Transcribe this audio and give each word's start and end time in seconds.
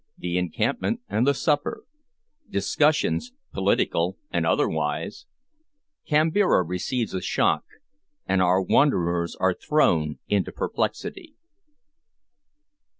THE 0.17 0.39
ENCAMPMENT 0.39 1.01
AND 1.09 1.27
THE 1.27 1.35
SUPPER 1.35 1.83
DISCUSSIONS, 2.49 3.33
POLITICAL 3.53 4.17
AND 4.31 4.47
OTHERWISE 4.47 5.27
KAMBIRA 6.07 6.63
RECEIVES 6.63 7.13
A 7.13 7.21
SHOCK, 7.21 7.63
AND 8.25 8.41
OUR 8.41 8.63
WANDERERS 8.63 9.35
ARE 9.39 9.53
THROWN 9.53 10.17
INTO 10.27 10.51
PERPLEXITY. 10.53 11.35